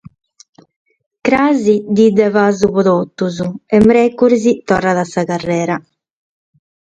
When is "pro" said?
2.75-2.81